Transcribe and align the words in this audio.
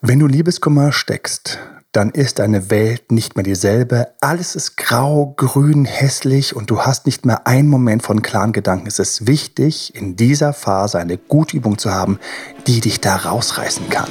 Wenn 0.00 0.20
du 0.20 0.28
Liebeskummer 0.28 0.92
steckst, 0.92 1.58
dann 1.90 2.10
ist 2.10 2.38
deine 2.38 2.70
Welt 2.70 3.10
nicht 3.10 3.34
mehr 3.34 3.42
dieselbe. 3.42 4.06
Alles 4.20 4.54
ist 4.54 4.76
grau, 4.76 5.34
grün, 5.36 5.86
hässlich 5.86 6.54
und 6.54 6.70
du 6.70 6.82
hast 6.82 7.04
nicht 7.06 7.26
mehr 7.26 7.48
einen 7.48 7.68
Moment 7.68 8.04
von 8.04 8.22
klaren 8.22 8.52
Gedanken. 8.52 8.86
Es 8.86 9.00
ist 9.00 9.26
wichtig, 9.26 9.96
in 9.96 10.14
dieser 10.14 10.52
Phase 10.52 11.00
eine 11.00 11.18
gute 11.18 11.56
Übung 11.56 11.78
zu 11.78 11.92
haben, 11.92 12.20
die 12.68 12.80
dich 12.80 13.00
da 13.00 13.16
rausreißen 13.16 13.88
kann. 13.88 14.08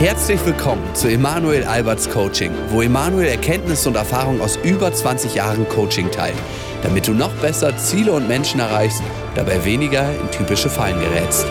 Herzlich 0.00 0.44
willkommen 0.44 0.82
zu 0.94 1.08
Emanuel 1.08 1.62
Alberts 1.62 2.10
Coaching, 2.10 2.50
wo 2.70 2.82
Emanuel 2.82 3.28
Erkenntnisse 3.28 3.88
und 3.88 3.94
Erfahrung 3.94 4.40
aus 4.40 4.58
über 4.64 4.92
20 4.92 5.36
Jahren 5.36 5.68
Coaching 5.68 6.10
teilt, 6.10 6.34
damit 6.82 7.06
du 7.06 7.12
noch 7.12 7.32
besser 7.34 7.76
Ziele 7.76 8.10
und 8.12 8.26
Menschen 8.26 8.58
erreichst, 8.58 9.04
dabei 9.36 9.64
weniger 9.64 10.10
in 10.20 10.28
typische 10.32 10.68
Fallen 10.68 10.98
gerätst. 10.98 11.46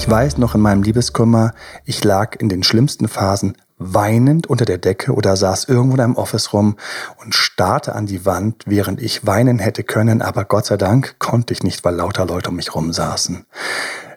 Ich 0.00 0.08
weiß 0.08 0.38
noch 0.38 0.54
in 0.54 0.62
meinem 0.62 0.82
Liebeskummer, 0.82 1.52
ich 1.84 2.02
lag 2.02 2.34
in 2.40 2.48
den 2.48 2.62
schlimmsten 2.62 3.06
Phasen 3.06 3.58
weinend 3.76 4.46
unter 4.46 4.64
der 4.64 4.78
Decke 4.78 5.12
oder 5.12 5.36
saß 5.36 5.66
irgendwo 5.66 5.96
in 5.96 6.00
einem 6.00 6.16
Office 6.16 6.54
rum 6.54 6.78
und 7.22 7.34
starrte 7.34 7.94
an 7.94 8.06
die 8.06 8.24
Wand, 8.24 8.62
während 8.64 9.02
ich 9.02 9.26
weinen 9.26 9.58
hätte 9.58 9.84
können, 9.84 10.22
aber 10.22 10.46
Gott 10.46 10.64
sei 10.64 10.78
Dank 10.78 11.16
konnte 11.18 11.52
ich 11.52 11.62
nicht, 11.62 11.84
weil 11.84 11.96
lauter 11.96 12.24
Leute 12.24 12.48
um 12.48 12.56
mich 12.56 12.74
rum 12.74 12.94
saßen. 12.94 13.44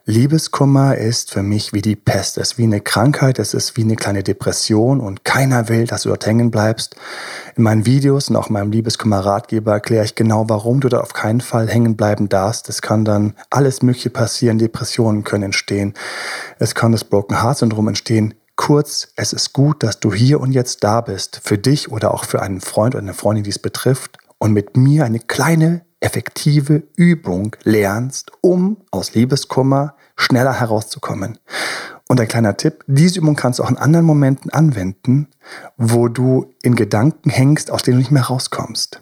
Liebeskummer 0.06 0.98
ist 0.98 1.32
für 1.32 1.44
mich 1.44 1.72
wie 1.72 1.82
die 1.82 1.96
Pest. 1.96 2.38
Es 2.38 2.52
ist 2.52 2.58
wie 2.58 2.64
eine 2.64 2.82
Krankheit, 2.82 3.40
es 3.40 3.54
ist 3.54 3.78
wie 3.78 3.84
eine 3.84 3.96
kleine 3.96 4.22
Depression 4.22 5.00
und 5.00 5.24
keiner 5.24 5.70
will, 5.70 5.88
dass 5.88 6.02
du 6.02 6.10
dort 6.10 6.26
hängen 6.26 6.52
bleibst. 6.52 6.98
In 7.56 7.64
meinen 7.64 7.86
Videos 7.86 8.30
und 8.30 8.36
auch 8.36 8.48
in 8.48 8.54
meinem 8.54 8.74
Liebeskummer-Ratgeber 8.74 9.72
erkläre 9.72 10.04
ich 10.04 10.16
genau, 10.16 10.50
warum 10.50 10.82
du 10.82 10.90
dort 10.90 11.04
auf 11.04 11.14
keinen 11.14 11.40
Fall 11.40 11.70
hängen 11.70 11.96
bleiben 11.96 12.28
darfst. 12.28 12.68
Es 12.68 12.82
kann 12.82 13.06
dann 13.06 13.34
alles 13.50 13.82
Mögliche 13.82 14.10
passieren, 14.10 14.58
Depressionen 14.58 15.24
können 15.24 15.46
entstehen, 15.46 15.94
es 16.60 16.76
kann 16.76 16.92
das 16.92 17.06
Broken 17.06 17.42
Heart 17.42 17.60
Syndrom 17.60 17.88
entstehen. 17.88 18.34
Kurz, 18.58 19.08
es 19.16 19.32
ist 19.32 19.54
gut, 19.54 19.84
dass 19.84 20.02
du 20.02 20.14
hier 20.14 20.42
und 20.42 20.52
jetzt 20.52 20.84
da 20.84 21.00
bist, 21.00 21.40
für 21.46 21.58
dich 21.58 21.94
oder 21.94 22.14
auch 22.14 22.26
für 22.26 22.42
einen 22.42 22.60
Freund 22.60 22.94
oder 22.94 23.04
eine 23.04 23.14
Freundin, 23.14 23.46
die 23.46 23.52
es 23.52 23.60
betrifft 23.60 24.18
und 24.38 24.52
mit 24.52 24.76
mir 24.76 25.06
eine 25.06 25.20
kleine 25.20 25.86
effektive 26.04 26.84
Übung 26.96 27.56
lernst, 27.64 28.32
um 28.42 28.78
aus 28.92 29.14
Liebeskummer 29.14 29.96
schneller 30.16 30.60
herauszukommen. 30.60 31.40
Und 32.08 32.20
ein 32.20 32.28
kleiner 32.28 32.58
Tipp, 32.58 32.84
diese 32.88 33.20
Übung 33.20 33.36
kannst 33.36 33.60
du 33.60 33.64
auch 33.64 33.70
in 33.70 33.78
anderen 33.78 34.06
Momenten 34.06 34.52
anwenden, 34.52 35.30
wo 35.78 36.08
du 36.10 36.54
in 36.62 36.76
Gedanken 36.76 37.30
hängst, 37.30 37.72
aus 37.72 37.84
denen 37.84 37.98
du 37.98 38.00
nicht 38.00 38.12
mehr 38.12 38.24
rauskommst. 38.24 39.02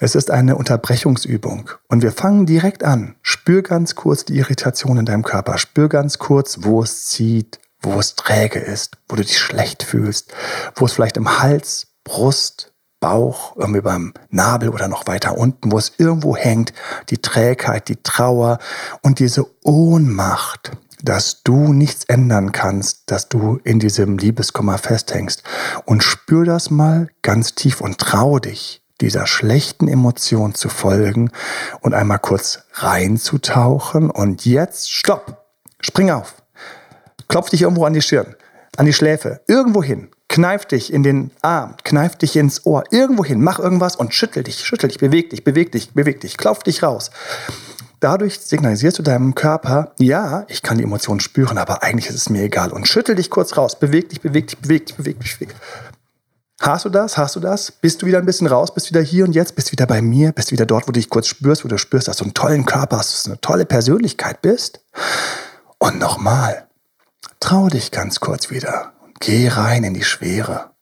Es 0.00 0.14
ist 0.14 0.30
eine 0.30 0.56
Unterbrechungsübung 0.56 1.70
und 1.88 2.02
wir 2.02 2.10
fangen 2.10 2.46
direkt 2.46 2.84
an. 2.84 3.16
Spür 3.20 3.62
ganz 3.62 3.94
kurz 3.94 4.24
die 4.24 4.38
Irritation 4.38 4.96
in 4.96 5.04
deinem 5.04 5.22
Körper. 5.22 5.58
Spür 5.58 5.90
ganz 5.90 6.18
kurz, 6.18 6.58
wo 6.62 6.82
es 6.82 7.04
zieht, 7.04 7.60
wo 7.82 8.00
es 8.00 8.16
träge 8.16 8.58
ist, 8.58 8.96
wo 9.08 9.16
du 9.16 9.22
dich 9.22 9.38
schlecht 9.38 9.82
fühlst, 9.82 10.32
wo 10.74 10.86
es 10.86 10.92
vielleicht 10.92 11.18
im 11.18 11.38
Hals, 11.40 11.88
Brust, 12.04 12.71
Bauch, 13.02 13.56
irgendwie 13.56 13.82
beim 13.82 14.14
Nabel 14.30 14.70
oder 14.70 14.88
noch 14.88 15.06
weiter 15.06 15.36
unten, 15.36 15.70
wo 15.70 15.76
es 15.76 15.92
irgendwo 15.98 16.36
hängt, 16.36 16.72
die 17.10 17.18
Trägheit, 17.18 17.88
die 17.88 18.02
Trauer 18.02 18.58
und 19.02 19.18
diese 19.18 19.44
Ohnmacht, 19.64 20.70
dass 21.02 21.42
du 21.42 21.72
nichts 21.72 22.04
ändern 22.04 22.52
kannst, 22.52 23.10
dass 23.10 23.28
du 23.28 23.58
in 23.64 23.80
diesem 23.80 24.18
Liebeskummer 24.18 24.78
festhängst. 24.78 25.42
Und 25.84 26.04
spür 26.04 26.44
das 26.44 26.70
mal 26.70 27.08
ganz 27.22 27.54
tief 27.54 27.80
und 27.80 27.98
trau 27.98 28.38
dich, 28.38 28.82
dieser 29.00 29.26
schlechten 29.26 29.88
Emotion 29.88 30.54
zu 30.54 30.68
folgen 30.68 31.32
und 31.80 31.94
einmal 31.94 32.20
kurz 32.20 32.60
reinzutauchen. 32.74 34.10
Und 34.10 34.46
jetzt, 34.46 34.92
stopp, 34.92 35.44
spring 35.80 36.10
auf, 36.12 36.36
klopf 37.26 37.50
dich 37.50 37.62
irgendwo 37.62 37.84
an 37.84 37.94
die 37.94 38.02
Stirn, 38.02 38.36
an 38.76 38.86
die 38.86 38.92
Schläfe, 38.92 39.40
irgendwo 39.48 39.82
hin, 39.82 40.08
Kneif 40.32 40.64
dich 40.64 40.90
in 40.90 41.02
den 41.02 41.30
Arm, 41.42 41.76
kneif 41.84 42.16
dich 42.16 42.36
ins 42.36 42.64
Ohr, 42.64 42.84
irgendwo 42.90 43.22
hin, 43.22 43.42
mach 43.42 43.58
irgendwas 43.58 43.96
und 43.96 44.14
schüttel 44.14 44.42
dich, 44.42 44.64
schüttel 44.64 44.88
dich, 44.88 44.96
beweg 44.96 45.28
dich, 45.28 45.44
beweg 45.44 45.72
dich, 45.72 45.92
beweg 45.92 46.22
dich, 46.22 46.38
klopf 46.38 46.62
dich 46.62 46.82
raus. 46.82 47.10
Dadurch 48.00 48.40
signalisierst 48.40 48.98
du 48.98 49.02
deinem 49.02 49.34
Körper, 49.34 49.92
ja, 49.98 50.46
ich 50.48 50.62
kann 50.62 50.78
die 50.78 50.84
Emotionen 50.84 51.20
spüren, 51.20 51.58
aber 51.58 51.82
eigentlich 51.82 52.08
ist 52.08 52.14
es 52.14 52.30
mir 52.30 52.44
egal. 52.44 52.72
Und 52.72 52.88
schüttel 52.88 53.14
dich 53.14 53.28
kurz 53.28 53.58
raus, 53.58 53.78
beweg 53.78 54.08
dich, 54.08 54.22
beweg 54.22 54.46
dich, 54.46 54.58
beweg 54.58 54.86
dich, 54.86 54.96
beweg 54.96 55.20
dich. 55.20 55.38
Beweg. 55.38 55.54
Hast 56.62 56.86
du 56.86 56.88
das? 56.88 57.18
Hast 57.18 57.36
du 57.36 57.40
das? 57.40 57.70
Bist 57.70 58.00
du 58.00 58.06
wieder 58.06 58.16
ein 58.16 58.24
bisschen 58.24 58.46
raus? 58.46 58.72
Bist 58.72 58.88
wieder 58.88 59.02
hier 59.02 59.26
und 59.26 59.34
jetzt? 59.34 59.54
Bist 59.54 59.70
wieder 59.70 59.86
bei 59.86 60.00
mir? 60.00 60.32
Bist 60.32 60.50
wieder 60.50 60.64
dort, 60.64 60.84
wo 60.84 60.92
du 60.92 60.98
dich 60.98 61.10
kurz 61.10 61.26
spürst, 61.26 61.62
wo 61.62 61.68
du 61.68 61.76
spürst, 61.76 62.08
dass 62.08 62.16
du 62.16 62.24
einen 62.24 62.32
tollen 62.32 62.64
Körper 62.64 62.96
hast, 62.96 63.12
dass 63.12 63.22
du 63.24 63.30
eine 63.32 63.40
tolle 63.42 63.66
Persönlichkeit 63.66 64.40
bist? 64.40 64.80
Und 65.76 65.98
nochmal, 65.98 66.68
trau 67.38 67.68
dich 67.68 67.90
ganz 67.90 68.20
kurz 68.20 68.50
wieder. 68.50 68.94
Geh 69.24 69.46
rein 69.46 69.84
in 69.84 69.94
die 69.94 70.02
Schwere. 70.02 70.72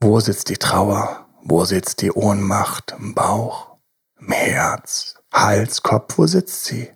Wo 0.00 0.20
sitzt 0.20 0.48
die 0.48 0.56
Trauer? 0.56 1.26
Wo 1.42 1.66
sitzt 1.66 2.00
die 2.00 2.10
Ohnmacht? 2.10 2.94
Im 2.98 3.14
Bauch? 3.14 3.76
Im 4.18 4.32
Herz? 4.32 5.16
Hals, 5.30 5.82
Kopf? 5.82 6.16
Wo 6.16 6.26
sitzt 6.26 6.64
sie? 6.64 6.90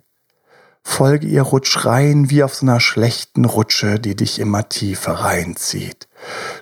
Folge 0.81 1.27
ihr 1.27 1.43
Rutsch 1.43 1.85
rein 1.85 2.31
wie 2.31 2.41
auf 2.41 2.55
so 2.55 2.65
einer 2.65 2.79
schlechten 2.79 3.45
Rutsche, 3.45 3.99
die 3.99 4.15
dich 4.15 4.39
immer 4.39 4.67
tiefer 4.67 5.11
reinzieht. 5.11 6.07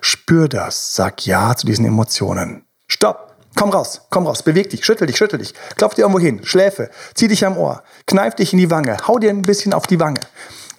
Spür 0.02 0.48
das, 0.48 0.94
sag 0.94 1.24
Ja 1.24 1.56
zu 1.56 1.66
diesen 1.66 1.86
Emotionen. 1.86 2.66
Stopp! 2.88 3.34
Komm 3.54 3.70
raus, 3.70 4.02
komm 4.10 4.26
raus, 4.26 4.42
beweg 4.42 4.68
dich, 4.68 4.84
schüttel 4.84 5.06
dich, 5.06 5.16
schüttel 5.16 5.38
dich, 5.38 5.54
klopf 5.76 5.94
dir 5.94 6.02
irgendwo 6.02 6.20
hin, 6.20 6.44
Schläfe, 6.44 6.90
zieh 7.14 7.28
dich 7.28 7.46
am 7.46 7.56
Ohr, 7.56 7.82
kneif 8.06 8.34
dich 8.34 8.52
in 8.52 8.58
die 8.58 8.70
Wange, 8.70 8.98
hau 9.08 9.18
dir 9.18 9.30
ein 9.30 9.40
bisschen 9.40 9.72
auf 9.72 9.86
die 9.86 9.98
Wange. 9.98 10.20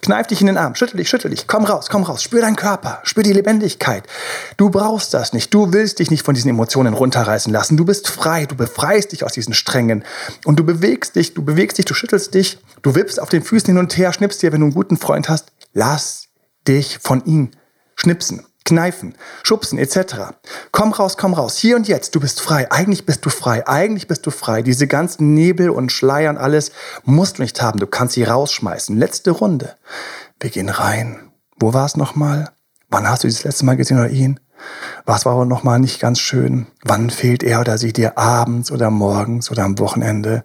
Kneif 0.00 0.28
dich 0.28 0.40
in 0.40 0.46
den 0.46 0.56
Arm, 0.56 0.74
schüttel 0.74 0.96
dich, 0.96 1.08
schüttel 1.08 1.30
dich, 1.30 1.46
komm 1.46 1.64
raus, 1.64 1.88
komm 1.90 2.04
raus, 2.04 2.22
spür 2.22 2.40
deinen 2.40 2.56
Körper, 2.56 3.00
spür 3.02 3.22
die 3.22 3.32
Lebendigkeit. 3.32 4.04
Du 4.56 4.70
brauchst 4.70 5.12
das 5.12 5.32
nicht, 5.32 5.52
du 5.52 5.72
willst 5.72 5.98
dich 5.98 6.10
nicht 6.10 6.24
von 6.24 6.34
diesen 6.34 6.50
Emotionen 6.50 6.94
runterreißen 6.94 7.52
lassen. 7.52 7.76
Du 7.76 7.84
bist 7.84 8.08
frei, 8.08 8.46
du 8.46 8.54
befreist 8.54 9.12
dich 9.12 9.24
aus 9.24 9.32
diesen 9.32 9.54
Strängen. 9.54 10.04
Und 10.44 10.58
du 10.58 10.64
bewegst 10.64 11.16
dich, 11.16 11.34
du 11.34 11.44
bewegst 11.44 11.78
dich, 11.78 11.84
du 11.84 11.94
schüttelst 11.94 12.34
dich, 12.34 12.58
du 12.82 12.94
wippst 12.94 13.20
auf 13.20 13.28
den 13.28 13.42
Füßen 13.42 13.66
hin 13.66 13.78
und 13.78 13.96
her, 13.96 14.12
schnippst 14.12 14.42
dir, 14.42 14.52
wenn 14.52 14.60
du 14.60 14.66
einen 14.66 14.74
guten 14.74 14.96
Freund 14.96 15.28
hast, 15.28 15.52
lass 15.72 16.28
dich 16.66 16.98
von 17.00 17.24
ihm 17.24 17.50
schnipsen 17.96 18.44
kneifen, 18.68 19.14
schubsen 19.42 19.78
etc. 19.78 20.34
Komm 20.72 20.92
raus, 20.92 21.16
komm 21.16 21.32
raus, 21.32 21.56
hier 21.56 21.76
und 21.76 21.88
jetzt, 21.88 22.14
du 22.14 22.20
bist 22.20 22.40
frei, 22.40 22.70
eigentlich 22.70 23.06
bist 23.06 23.24
du 23.24 23.30
frei, 23.30 23.66
eigentlich 23.66 24.08
bist 24.08 24.26
du 24.26 24.30
frei. 24.30 24.60
Diese 24.62 24.86
ganzen 24.86 25.32
Nebel 25.32 25.70
und 25.70 25.90
Schleier 25.90 26.30
und 26.30 26.36
alles 26.36 26.72
musst 27.04 27.38
du 27.38 27.42
nicht 27.42 27.62
haben, 27.62 27.78
du 27.78 27.86
kannst 27.86 28.14
sie 28.14 28.24
rausschmeißen. 28.24 28.96
Letzte 28.96 29.30
Runde. 29.30 29.74
Wir 30.38 30.50
gehen 30.50 30.68
rein. 30.68 31.32
Wo 31.58 31.72
war 31.72 31.86
es 31.86 31.96
nochmal? 31.96 32.50
Wann 32.90 33.08
hast 33.08 33.24
du 33.24 33.28
das 33.28 33.42
letzte 33.42 33.64
Mal 33.64 33.76
gesehen 33.76 33.98
oder 33.98 34.10
ihn? 34.10 34.38
Was 35.06 35.24
war 35.24 35.32
aber 35.32 35.46
nochmal 35.46 35.78
nicht 35.78 36.00
ganz 36.00 36.18
schön? 36.18 36.66
Wann 36.82 37.10
fehlt 37.10 37.42
er 37.42 37.60
oder 37.60 37.78
sie 37.78 37.92
dir 37.92 38.18
abends 38.18 38.70
oder 38.70 38.90
morgens 38.90 39.50
oder 39.50 39.64
am 39.64 39.78
Wochenende? 39.78 40.44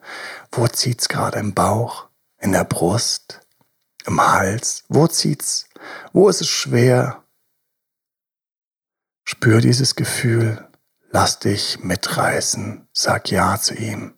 Wo 0.52 0.68
zieht's 0.68 1.10
gerade 1.10 1.40
im 1.40 1.54
Bauch? 1.54 2.08
In 2.40 2.54
der 2.54 2.64
Brust? 2.64 3.42
Im 4.06 4.22
Hals? 4.22 4.84
Wo 4.88 5.08
zieht's? 5.08 5.66
Wo 6.14 6.30
ist 6.30 6.42
es 6.42 6.50
schwer? 6.50 7.23
Spür 9.26 9.62
dieses 9.62 9.96
Gefühl, 9.96 10.68
lass 11.12 11.40
dich 11.40 11.80
mitreißen, 11.82 12.88
sag 12.92 13.32
Ja 13.32 13.58
zu 13.60 13.74
ihm. 13.74 14.18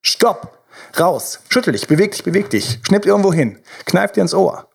Stopp! 0.00 0.64
Raus! 0.98 1.40
Schüttel 1.48 1.72
dich, 1.72 1.86
beweg 1.88 2.12
dich, 2.12 2.24
beweg 2.24 2.50
dich, 2.50 2.80
schnipp 2.86 3.04
irgendwo 3.04 3.32
hin, 3.32 3.60
kneif 3.84 4.12
dir 4.12 4.22
ins 4.22 4.34
Ohr. 4.34 4.71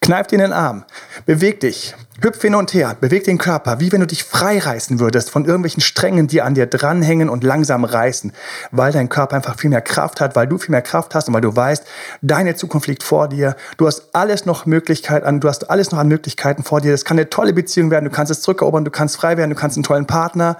Kneif 0.00 0.26
dir 0.26 0.36
in 0.36 0.42
den 0.42 0.52
Arm, 0.52 0.84
beweg 1.26 1.60
dich, 1.60 1.94
hüpf 2.22 2.42
hin 2.42 2.54
und 2.54 2.74
her, 2.74 2.96
beweg 3.00 3.24
den 3.24 3.38
Körper, 3.38 3.80
wie 3.80 3.90
wenn 3.92 4.00
du 4.00 4.06
dich 4.06 4.24
freireißen 4.24 5.00
würdest 5.00 5.30
von 5.30 5.44
irgendwelchen 5.44 5.80
Strängen, 5.80 6.26
die 6.26 6.42
an 6.42 6.54
dir 6.54 6.66
dranhängen 6.66 7.28
und 7.28 7.44
langsam 7.44 7.84
reißen, 7.84 8.32
weil 8.70 8.92
dein 8.92 9.08
Körper 9.08 9.36
einfach 9.36 9.56
viel 9.58 9.70
mehr 9.70 9.80
Kraft 9.80 10.20
hat, 10.20 10.36
weil 10.36 10.46
du 10.46 10.58
viel 10.58 10.72
mehr 10.72 10.82
Kraft 10.82 11.14
hast 11.14 11.28
und 11.28 11.34
weil 11.34 11.40
du 11.40 11.54
weißt, 11.54 11.84
deine 12.20 12.54
Zukunft 12.56 12.88
liegt 12.88 13.02
vor 13.02 13.28
dir. 13.28 13.56
Du 13.78 13.86
hast 13.86 14.14
alles 14.14 14.44
noch 14.44 14.66
Möglichkeiten, 14.66 15.40
du 15.40 15.48
hast 15.48 15.70
alles 15.70 15.92
noch 15.92 15.98
an 15.98 16.08
Möglichkeiten 16.08 16.62
vor 16.62 16.80
dir. 16.80 16.92
Das 16.92 17.04
kann 17.04 17.18
eine 17.18 17.30
tolle 17.30 17.52
Beziehung 17.52 17.90
werden, 17.90 18.04
du 18.04 18.10
kannst 18.10 18.30
es 18.30 18.42
zurückerobern, 18.42 18.84
du 18.84 18.90
kannst 18.90 19.16
frei 19.16 19.36
werden, 19.36 19.50
du 19.50 19.56
kannst 19.56 19.76
einen 19.76 19.84
tollen 19.84 20.06
Partner 20.06 20.56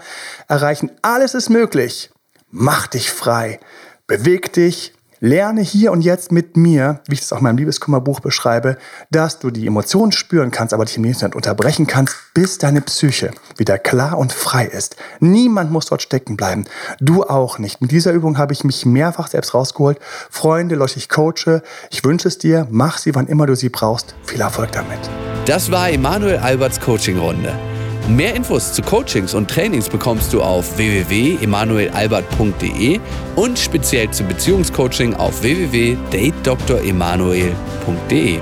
erreichen. 0.49 0.91
Alles 1.03 1.35
ist 1.35 1.51
möglich. 1.51 2.11
Mach 2.51 2.87
dich 2.87 3.11
frei. 3.11 3.61
Beweg 4.07 4.53
dich, 4.53 4.95
Lerne 5.21 5.61
hier 5.61 5.93
und 5.93 6.01
jetzt 6.01 6.33
mit 6.33 6.57
mir, 6.57 7.01
wie 7.07 7.15
ich 7.15 7.21
es 7.21 7.33
auch 7.33 7.39
in 7.39 7.45
meinem 7.45 7.59
Liebeskummerbuch 7.59 8.21
beschreibe, 8.21 8.79
dass 9.11 9.39
du 9.39 9.51
die 9.51 9.67
Emotionen 9.67 10.13
spüren 10.13 10.51
kannst, 10.51 10.73
aber 10.73 10.87
dich 10.87 10.97
im 10.97 11.03
nächsten 11.03 11.25
Moment 11.25 11.37
unterbrechen 11.37 11.87
kannst, 11.87 12.17
bis 12.33 12.57
deine 12.57 12.81
Psyche 12.81 13.31
wieder 13.59 13.77
klar 13.77 14.17
und 14.17 14.33
frei 14.33 14.65
ist. 14.65 14.97
Niemand 15.21 15.71
muss 15.71 15.87
dort 15.87 16.01
stecken 16.01 16.39
bleiben. 16.39 16.65
Du 17.01 17.23
auch 17.23 17.59
nicht. 17.59 17.83
Mit 17.83 17.91
dieser 17.91 18.13
Übung 18.13 18.39
habe 18.39 18.55
ich 18.55 18.65
mich 18.65 18.87
mehrfach 18.87 19.29
selbst 19.29 19.53
rausgeholt. 19.53 19.99
Freunde, 20.31 20.75
Leute, 20.75 20.97
ich 20.97 21.11
coache. 21.11 21.63
Ich 21.91 22.03
wünsche 22.03 22.29
es 22.29 22.39
dir. 22.39 22.67
Mach 22.71 22.97
sie, 22.97 23.15
wann 23.15 23.27
immer 23.27 23.47
du 23.47 23.55
sie 23.55 23.69
brauchst. 23.69 24.15
Viel 24.25 24.41
Erfolg 24.41 24.73
damit. 24.73 24.99
Das 25.45 25.71
war 25.71 25.91
Emanuel 25.91 26.39
Alberts 26.39 26.81
Coaching-Runde. 26.81 27.53
Mehr 28.09 28.35
Infos 28.35 28.73
zu 28.73 28.81
Coachings 28.83 29.35
und 29.35 29.51
Trainings 29.51 29.89
bekommst 29.89 30.33
du 30.33 30.43
auf 30.43 30.77
www.emanuelalbert.de 30.77 33.01
und 33.37 33.59
speziell 33.59 34.11
zum 34.11 34.27
Beziehungscoaching 34.29 35.15
auf 35.15 35.43
www.datedremanuel.de. 35.43 38.41